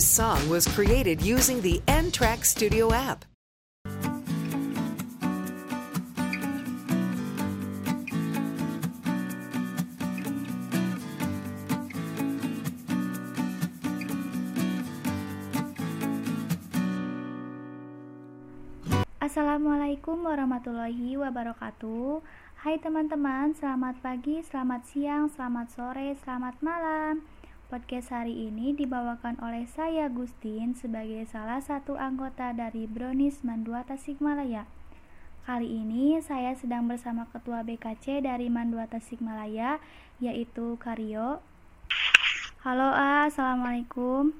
[0.00, 3.28] This song was created using the N Track Studio app.
[19.20, 22.24] Assalamualaikum warahmatullahi wabarakatuh
[22.64, 27.20] Hai teman-teman, selamat pagi, selamat siang, selamat sore, selamat malam
[27.70, 34.66] Podcast hari ini dibawakan oleh saya Gustin sebagai salah satu anggota dari Brownies Mandua Tasikmalaya
[35.46, 39.78] Kali ini saya sedang bersama Ketua BKC dari Mandua Tasikmalaya
[40.18, 41.38] yaitu Karyo
[42.66, 44.34] Halo A, Assalamualaikum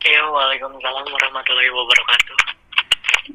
[0.00, 2.36] Ya, Waalaikumsalam warahmatullahi wabarakatuh.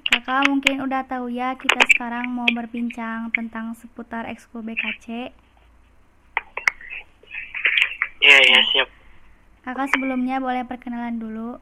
[0.10, 5.30] Kakak mungkin udah tahu ya kita sekarang mau berbincang tentang seputar ekskul BKC.
[8.24, 8.90] Iya, iya, siap.
[9.68, 11.60] Kakak sebelumnya boleh perkenalan dulu.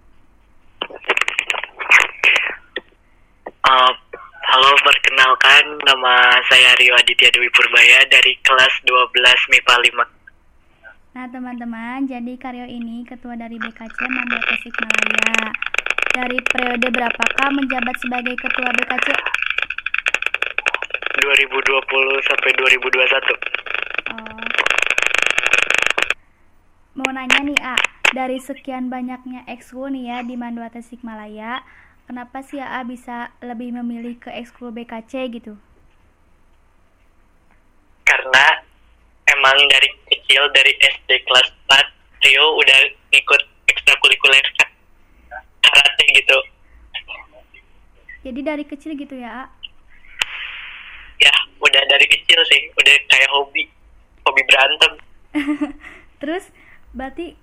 [3.66, 3.92] Uh,
[4.46, 11.18] halo, perkenalkan nama saya Rio Aditya Dewi Purbaya dari kelas 12 MIPA 5.
[11.18, 15.50] Nah teman-teman, jadi Karyo ini ketua dari BKC Mandua Tasikmalaya.
[16.14, 19.08] Dari periode berapakah menjabat sebagai ketua BKC?
[21.26, 24.14] 2020 sampai 2021.
[24.14, 24.42] Oh.
[26.92, 27.80] Mau nanya nih A,
[28.12, 31.64] dari sekian banyaknya ekskul nih ya di Mandua Tasikmalaya,
[32.04, 35.56] kenapa sih A bisa lebih memilih ke ekskul BKC gitu?
[38.04, 38.60] Karena
[39.24, 42.80] emang dari kecil dari SD kelas 4 Rio udah
[43.16, 44.44] ikut ekstrakurikuler
[45.64, 46.38] karate gitu.
[48.28, 49.46] Jadi dari kecil gitu ya A?
[51.24, 53.64] Ya, udah dari kecil sih, udah kayak hobi,
[54.28, 54.92] hobi berantem.
[56.20, 56.52] Terus
[56.92, 57.40] berarti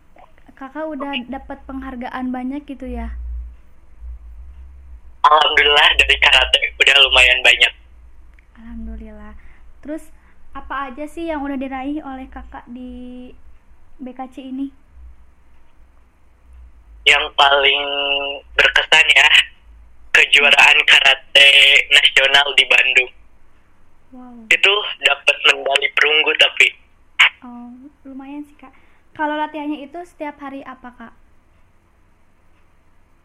[0.58, 3.14] kakak udah dapat penghargaan banyak gitu ya?
[5.24, 7.72] Alhamdulillah dari karate udah lumayan banyak.
[8.58, 9.34] Alhamdulillah.
[9.84, 10.10] Terus
[10.56, 13.30] apa aja sih yang udah diraih oleh kakak di
[14.02, 14.66] BKC ini?
[17.06, 17.82] Yang paling
[18.56, 19.28] berkesan ya
[20.12, 21.50] kejuaraan karate
[21.94, 23.10] nasional di Bandung.
[24.08, 24.34] Wow.
[24.48, 24.72] Itu
[25.04, 26.68] dapat medali perunggu tapi
[27.38, 27.70] Oh,
[28.02, 28.74] lumayan sih kak.
[29.18, 31.12] Kalau latihannya itu setiap hari apa kak?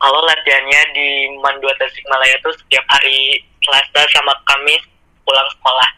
[0.03, 1.07] kalau latihannya di
[1.39, 4.83] Mandua Tasikmalaya tuh setiap hari Selasa sama Kamis
[5.23, 5.89] pulang sekolah.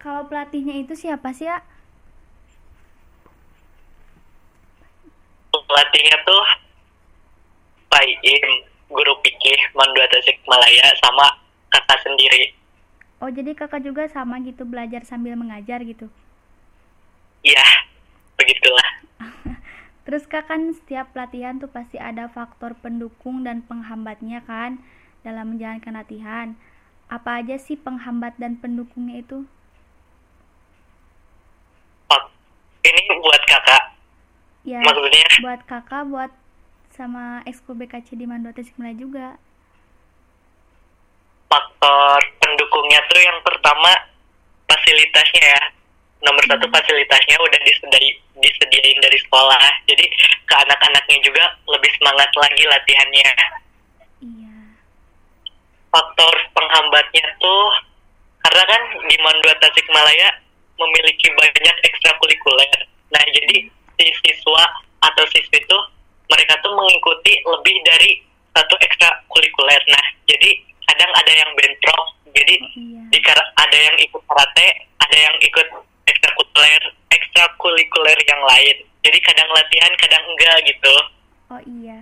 [0.00, 1.60] Kalau pelatihnya itu siapa sih ya?
[5.52, 6.44] Pelatihnya tuh
[7.92, 8.48] Pak Im,
[8.88, 11.28] guru pikih Mandua Tasikmalaya sama
[11.68, 12.56] kakak sendiri.
[13.20, 16.08] Oh jadi kakak juga sama gitu belajar sambil mengajar gitu.
[17.44, 17.66] Ya,
[18.48, 18.90] begitulah.
[20.08, 24.80] Terus kak kan setiap pelatihan tuh pasti ada faktor pendukung dan penghambatnya kan
[25.20, 26.56] dalam menjalankan latihan.
[27.12, 29.44] Apa aja sih penghambat dan pendukungnya itu?
[32.88, 33.84] Ini buat kakak.
[34.64, 36.32] Ya, Maksudnya buat kakak, buat
[36.96, 39.28] sama ekskul BKC di Mandua Tasikmalaya juga.
[41.48, 43.88] faktor pendukungnya tuh yang pertama
[44.68, 45.62] fasilitasnya ya.
[46.18, 49.62] Nomor satu fasilitasnya udah disediain, disediain dari sekolah.
[49.86, 50.04] Jadi
[50.48, 53.30] ke anak-anaknya juga lebih semangat lagi latihannya.
[54.26, 54.54] Iya.
[55.94, 57.64] Faktor penghambatnya tuh
[58.48, 60.28] karena kan di Mandua Tasikmalaya
[60.78, 62.86] memiliki banyak ekstrakurikuler.
[63.14, 63.66] Nah, jadi
[63.98, 64.64] si siswa
[65.04, 65.82] atau siswi tuh
[66.30, 68.10] mereka tuh mengikuti lebih dari
[68.54, 69.80] satu ekstrakurikuler.
[69.90, 70.50] Nah, jadi
[70.88, 72.04] kadang ada yang bentrok.
[72.34, 73.00] Jadi iya.
[73.10, 73.18] di
[73.58, 74.68] ada yang ikut karate,
[75.02, 75.68] ada yang ikut
[76.58, 78.76] ekstrakurikuler ekstrakurikuler yang lain.
[79.04, 80.94] Jadi kadang latihan, kadang enggak gitu.
[81.48, 81.98] Oh iya.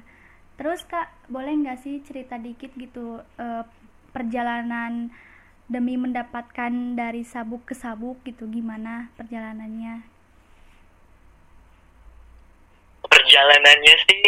[0.56, 3.62] Terus kak, boleh nggak sih cerita dikit gitu eh,
[4.16, 5.12] perjalanan
[5.68, 10.00] demi mendapatkan dari sabuk ke sabuk gitu gimana perjalanannya?
[13.04, 14.22] Perjalanannya sih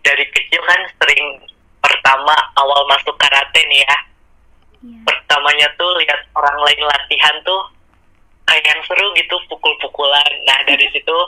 [0.00, 1.24] dari kecil kan sering
[1.82, 3.98] pertama awal masuk karate nih ya.
[4.86, 5.00] Iya.
[5.04, 7.75] Pertamanya tuh lihat orang lain latihan tuh
[8.46, 10.32] kayak yang seru gitu pukul-pukulan.
[10.46, 11.18] Nah dari situ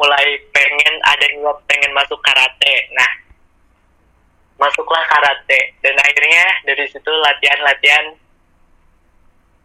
[0.00, 2.74] mulai pengen ada niat pengen masuk karate.
[2.96, 3.10] Nah
[4.58, 8.16] masuklah karate dan akhirnya dari situ latihan-latihan.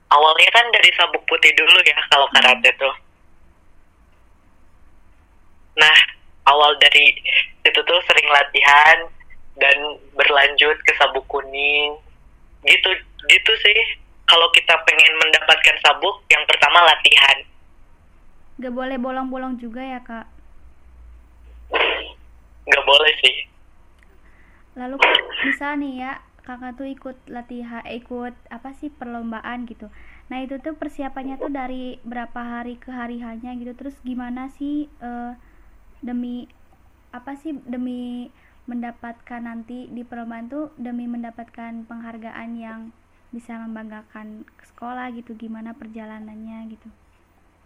[0.08, 2.96] Awalnya kan dari sabuk putih dulu ya kalau karate tuh.
[5.80, 5.98] Nah
[6.48, 7.12] awal dari
[7.64, 8.98] situ tuh sering latihan
[9.60, 9.78] dan
[10.16, 11.98] berlanjut ke sabuk kuning
[12.64, 12.90] gitu
[13.28, 13.80] gitu sih
[14.28, 17.38] kalau kita pengen mendapatkan sabuk yang pertama latihan.
[18.60, 20.28] Gak boleh bolong-bolong juga ya kak?
[22.68, 23.48] Gak boleh sih.
[24.76, 25.00] Lalu
[25.48, 26.14] bisa nih ya
[26.44, 29.88] kakak tuh ikut latihan ikut apa sih perlombaan gitu.
[30.28, 33.74] Nah itu tuh persiapannya tuh dari berapa hari ke hari hanya gitu.
[33.80, 35.40] Terus gimana sih uh,
[36.04, 36.52] demi
[37.16, 38.28] apa sih demi
[38.68, 42.82] mendapatkan nanti di perlombaan tuh demi mendapatkan penghargaan yang
[43.36, 46.88] bisa membanggakan ke sekolah gitu gimana perjalanannya gitu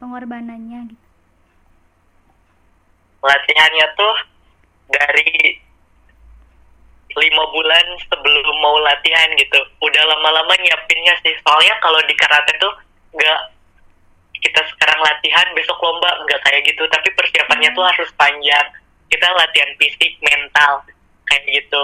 [0.01, 1.07] pengorbanannya gitu.
[3.21, 4.15] Latihannya tuh
[4.89, 5.61] dari
[7.13, 9.61] lima bulan sebelum mau latihan gitu.
[9.85, 11.37] Udah lama-lama nyiapinnya sih.
[11.45, 12.73] Soalnya kalau di karate tuh
[13.13, 13.41] nggak
[14.41, 16.81] kita sekarang latihan besok lomba nggak kayak gitu.
[16.89, 18.67] Tapi persiapannya tuh harus panjang.
[19.13, 20.81] Kita latihan fisik mental
[21.29, 21.83] kayak gitu.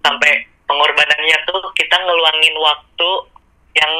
[0.00, 3.10] Sampai pengorbanannya tuh kita ngeluangin waktu
[3.74, 3.92] yang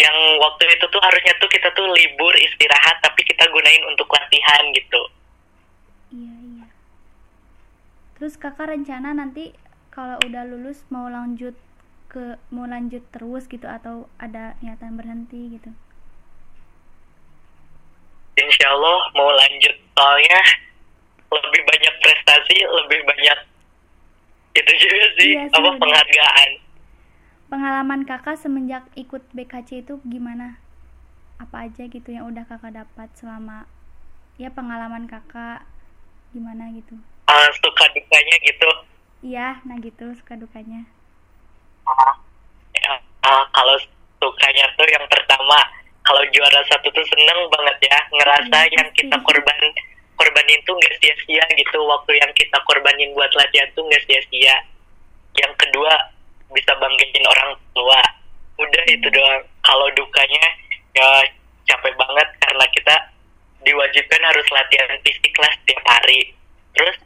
[0.00, 4.64] yang waktu itu tuh harusnya tuh kita tuh libur istirahat tapi kita gunain untuk latihan
[4.72, 5.02] gitu.
[6.16, 6.66] Iya iya.
[8.16, 9.52] Terus kakak rencana nanti
[9.92, 11.52] kalau udah lulus mau lanjut
[12.08, 15.70] ke mau lanjut terus gitu atau ada niatan berhenti gitu?
[18.40, 19.76] Insya Allah mau lanjut.
[19.92, 20.40] Soalnya
[21.28, 23.38] lebih banyak prestasi lebih banyak
[24.54, 25.30] itu juga sih.
[25.36, 26.50] Iya sih, apa penghargaan.
[27.50, 30.58] Pengalaman kakak semenjak ikut BKC itu gimana?
[31.42, 33.66] Apa aja gitu yang udah kakak dapat selama
[34.38, 35.66] ya pengalaman kakak
[36.30, 36.94] gimana gitu?
[37.26, 38.70] Uh, suka dukanya gitu.
[39.20, 40.86] Iya nah gitu suka dukanya.
[41.86, 42.14] Uh,
[42.74, 42.92] ya,
[43.26, 43.76] uh, kalau
[44.20, 45.58] sukanya tuh yang pertama
[46.04, 49.60] kalau juara satu tuh seneng banget ya ngerasa Iya, yang kita korban
[50.20, 51.80] korbanin tuh nggak sia-sia gitu.
[51.80, 54.52] Waktu yang kita korbanin buat latihan tuh nggak sia-sia.
[55.40, 56.12] Yang kedua
[56.52, 58.00] bisa banggain orang tua.
[58.60, 59.40] Udah itu doang.
[59.64, 60.44] Kalau dukanya
[60.92, 61.24] ya
[61.64, 62.96] capek banget karena kita
[63.64, 66.36] diwajibkan harus latihan fisik lah setiap hari.
[66.76, 67.00] Terus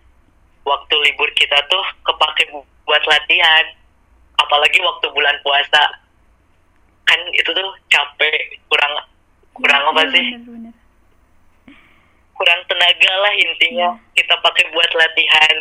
[0.67, 3.71] waktu libur kita tuh kepake bu- buat latihan.
[4.43, 6.03] Apalagi waktu bulan puasa.
[7.07, 8.93] Kan itu tuh capek kurang
[9.55, 10.27] kurang apa iya, sih?
[10.35, 10.75] bener-bener.
[12.45, 13.89] Kurang tenaga lah intinya.
[14.13, 15.57] Kita pakai buat latihan.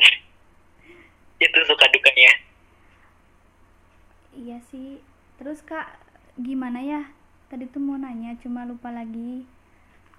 [1.48, 2.32] Itu suka dukanya.
[4.36, 5.00] Iya sih.
[5.40, 5.96] Terus kak
[6.36, 7.08] gimana ya?
[7.48, 9.48] Tadi tuh mau nanya cuma lupa lagi.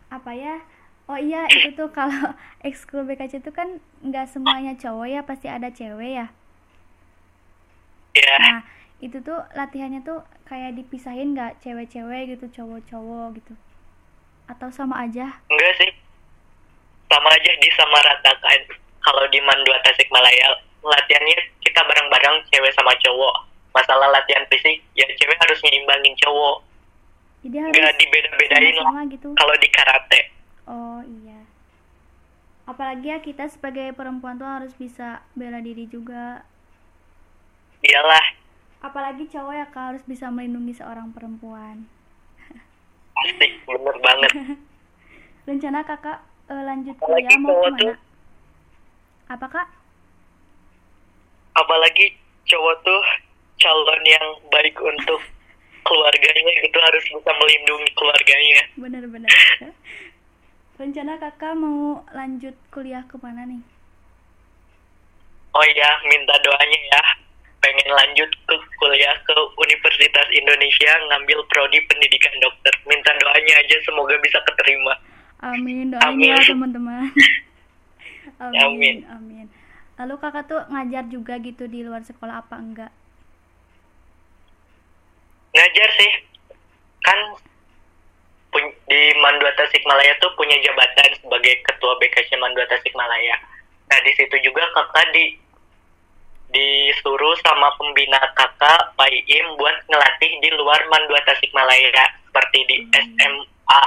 [0.09, 0.65] Apa ya?
[1.05, 2.33] Oh iya itu tuh kalau
[2.65, 6.27] ekskul BKC itu kan nggak semuanya cowok ya pasti ada cewek ya?
[8.17, 8.65] Ya Nah,
[9.05, 13.53] itu tuh latihannya tuh kayak dipisahin nggak cewek-cewek gitu, cowok-cowok gitu.
[14.49, 15.45] Atau sama aja?
[15.53, 16.04] enggak sih
[17.09, 18.59] sama aja disamaratakan
[19.01, 20.49] kalau di Mandua Tasikmalaya
[20.81, 23.35] latihannya kita bareng-bareng cewek sama cowok
[23.73, 26.63] masalah latihan fisik ya cewek harus nyimbangin cowok
[27.45, 29.29] Jadi harus nggak dibeda-bedain lah gitu.
[29.35, 30.21] kalau di karate
[30.65, 31.45] Oh iya.
[32.65, 36.41] Apalagi ya kita sebagai perempuan tuh harus bisa bela diri juga.
[37.85, 38.25] iyalah
[38.81, 41.85] Apalagi cowok ya kak harus bisa melindungi seorang perempuan.
[43.15, 44.31] pasti bener banget
[45.49, 47.79] Rencana kakak eh, lanjut Apalagi kuliah mau ke mana?
[47.79, 48.01] tuh-
[49.27, 49.69] Apa kak?
[51.55, 52.11] apalagi
[52.45, 53.03] cowok tuh
[53.57, 55.21] calon yang baik untuk
[55.87, 59.31] keluarganya gitu harus bisa melindungi keluarganya Bener-bener.
[60.75, 63.63] Rencana kakak mau lanjut kuliah ke mana nih?
[65.55, 67.03] oh iya minta doanya ya
[67.61, 74.19] pengen lanjut ke kuliah ke Universitas Indonesia ngambil prodi pendidikan dokter minta doanya aja semoga
[74.19, 74.99] bisa keterima
[75.45, 76.33] Amin, doain Amin.
[76.33, 77.13] ya teman-teman.
[78.41, 78.97] amin, Amin.
[79.13, 79.47] amin.
[80.01, 82.93] Lalu kakak tuh ngajar juga gitu di luar sekolah apa enggak?
[85.55, 86.13] ngajar sih
[87.07, 87.19] kan
[88.87, 93.35] di Mandua Tasikmalaya tuh punya jabatan sebagai ketua BKC Mandua Tasikmalaya.
[93.91, 95.39] Nah di situ juga kakak di
[96.55, 103.83] disuruh sama pembina kakak Pak Iim buat ngelatih di luar Mandua Tasikmalaya seperti di SMA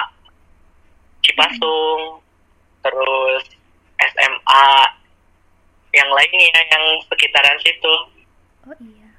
[1.27, 2.23] Cipasung,
[2.79, 3.43] terus
[3.99, 4.67] SMA
[5.91, 7.95] yang lainnya yang sekitaran situ.
[8.63, 9.11] Oh iya.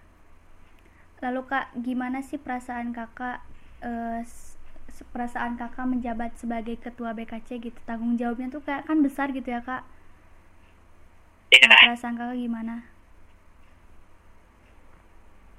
[1.21, 3.45] Lalu kak, gimana sih perasaan kakak,
[3.85, 4.25] eh,
[5.13, 7.79] perasaan kakak menjabat sebagai ketua BKC gitu?
[7.85, 9.85] Tanggung jawabnya tuh kayak kan besar gitu ya kak?
[11.53, 11.61] Ya.
[11.69, 12.89] Nah, perasaan kakak gimana?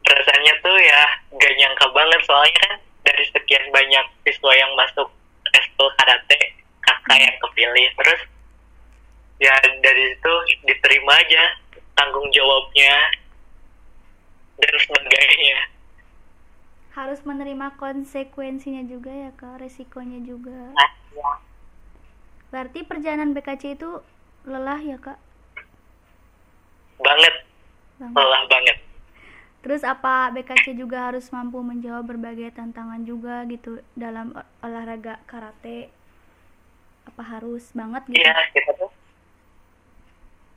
[0.09, 1.01] rasanya tuh ya
[1.37, 2.73] gak nyangka banget soalnya kan
[3.05, 5.07] dari sekian banyak siswa yang masuk
[5.55, 6.39] ekskul karate
[6.83, 8.21] kakak yang kepilih terus
[9.39, 10.33] ya dari situ
[10.67, 11.43] diterima aja
[11.95, 12.95] tanggung jawabnya
[14.59, 15.59] dan sebagainya
[16.89, 20.73] Harus menerima konsekuensinya juga ya kak, resikonya juga.
[20.75, 21.31] nah, ya.
[22.51, 24.03] Berarti perjalanan BKC itu
[24.43, 25.15] lelah ya kak?
[26.99, 27.33] banget
[27.99, 28.15] Banget.
[28.15, 28.77] lelah banget
[29.63, 33.71] Terus apa BKC juga harus mampu menjawab berbagai tantangan juga gitu
[34.03, 35.77] dalam ol- olahraga karate?
[37.09, 38.21] Apa harus banget gitu?
[38.21, 38.91] Iya, kita tuh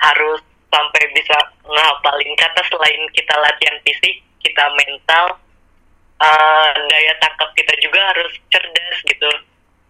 [0.03, 0.41] harus
[0.73, 5.39] sampai bisa ngapalin kata selain kita latihan fisik, kita mental,
[6.23, 9.31] eh, daya tangkap kita juga harus cerdas gitu.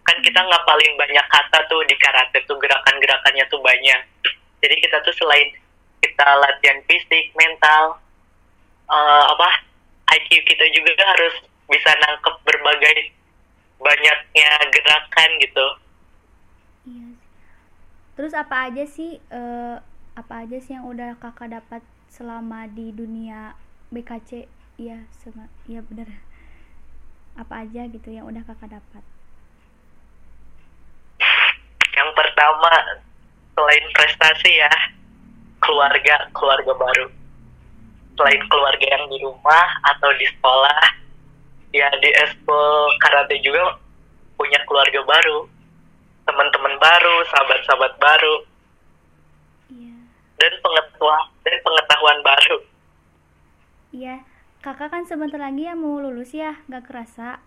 [0.03, 4.01] Kan kita ngapalin banyak kata tuh di karate tuh gerakan-gerakannya tuh banyak.
[4.63, 5.49] Jadi kita tuh selain
[6.03, 7.97] kita latihan fisik, mental,
[8.89, 9.49] eh, apa
[10.13, 11.35] IQ kita juga harus
[11.67, 12.97] bisa nangkep berbagai
[13.79, 15.67] banyaknya gerakan gitu.
[16.87, 17.09] Iya.
[18.13, 19.77] Terus apa aja sih eh,
[20.13, 21.81] apa aja sih yang udah kakak dapat
[22.13, 23.57] selama di dunia
[23.89, 24.45] BKC?
[24.77, 26.09] Iya, sama iya bener.
[27.33, 29.03] Apa aja gitu yang udah kakak dapat?
[31.93, 32.73] Yang pertama
[33.53, 34.73] selain prestasi ya
[35.61, 37.22] keluarga keluarga baru.
[38.13, 40.79] Selain keluarga yang di rumah atau di sekolah,
[41.73, 42.69] ya di eskul
[43.01, 43.77] karate juga
[44.37, 45.49] punya keluarga baru,
[46.23, 48.35] teman-teman baru, sahabat-sahabat baru,
[49.73, 49.97] Iya.
[50.37, 52.57] dan pengetahuan dan pengetahuan baru.
[53.91, 54.15] Iya.
[54.63, 57.41] Kakak kan sebentar lagi ya mau lulus ya, nggak kerasa,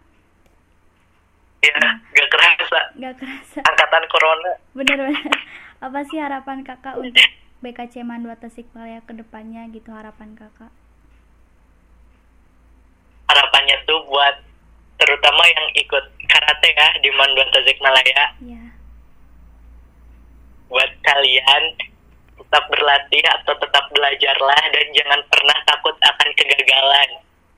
[1.65, 1.73] Ya,
[2.13, 2.81] gak kerasa.
[2.95, 3.59] nggak kerasa.
[3.65, 4.53] Angkatan corona.
[4.71, 5.35] Bener-bener.
[5.83, 7.17] Apa sih harapan kakak untuk
[7.67, 10.71] BKC Mandua Tasikmalaya ke depannya gitu harapan kakak?
[13.27, 14.39] Harapannya tuh buat
[15.03, 18.65] terutama yang ikut karate ya di Mandua Tasikmalaya Iya.
[20.71, 21.63] buat kalian
[22.39, 27.11] tetap berlatih atau tetap belajarlah dan jangan pernah takut akan kegagalan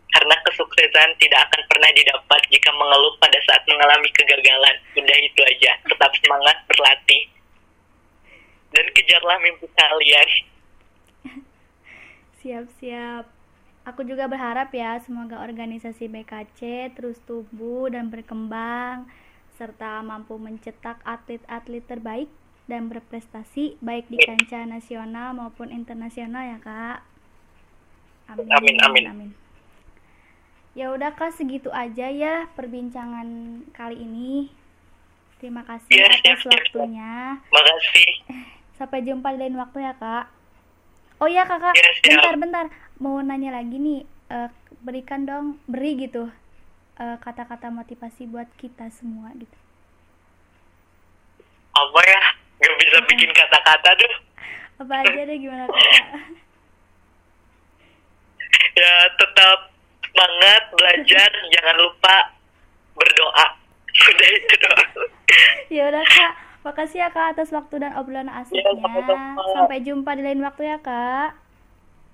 [0.08, 5.72] karena kesuksesan tidak akan pernah didapat jika mengeluh pada saat mengalami kegagalan udah itu aja
[5.84, 7.22] tetap semangat berlatih
[9.08, 10.28] kejarlah mimpi kalian
[12.44, 13.24] Siap-siap.
[13.88, 19.08] Aku juga berharap ya semoga organisasi BKC terus tumbuh dan berkembang
[19.56, 22.28] serta mampu mencetak atlet-atlet terbaik
[22.68, 27.00] dan berprestasi baik di kancah nasional maupun internasional ya kak.
[28.28, 28.76] Amin,
[29.08, 29.32] amin.
[30.76, 33.26] Ya udah kak segitu aja ya perbincangan
[33.72, 34.52] kali ini.
[35.40, 36.52] Terima kasih Iya, atas siap, siap, siap.
[36.76, 37.40] waktunya.
[38.78, 40.30] Sampai jumpa di lain waktu ya kak.
[41.18, 42.70] Oh iya kakak, Iya, bentar-bentar
[43.02, 44.06] mau nanya lagi nih.
[44.30, 44.48] Eh,
[44.86, 46.30] berikan dong, beri gitu
[46.98, 49.58] eh, kata-kata motivasi buat kita semua gitu.
[51.78, 52.22] apa ya?
[52.58, 54.14] Gak bisa bikin kata-kata tuh
[54.82, 55.78] Apa aja deh gimana kakak?
[58.82, 59.70] ya tetap
[60.02, 61.30] semangat belajar.
[61.54, 62.34] Jangan lupa
[62.98, 63.46] berdoa.
[64.10, 64.90] Udah itu doang.
[65.70, 66.32] Ya udah kak,
[66.66, 68.74] makasih ya kak atas waktu dan obrolan asiknya.
[68.78, 69.42] sama-sama.
[69.54, 71.38] Sampai jumpa di lain waktu ya kak.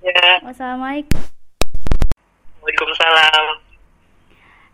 [0.05, 1.17] ya Wassalamualaikum.
[2.65, 3.65] Waalaikumsalam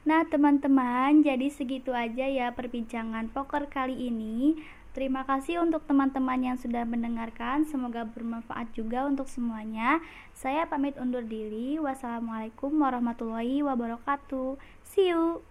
[0.00, 4.56] Nah, teman-teman, jadi segitu aja ya perbincangan poker kali ini.
[4.90, 7.62] Terima kasih untuk teman-teman yang sudah mendengarkan.
[7.62, 10.02] Semoga bermanfaat juga untuk semuanya.
[10.34, 11.78] Saya pamit undur diri.
[11.78, 14.58] Wassalamualaikum warahmatullahi wabarakatuh.
[14.82, 15.46] See you.